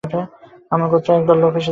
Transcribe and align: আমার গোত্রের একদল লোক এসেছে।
আমার 0.71 0.87
গোত্রের 0.91 1.17
একদল 1.19 1.37
লোক 1.43 1.53
এসেছে। 1.53 1.69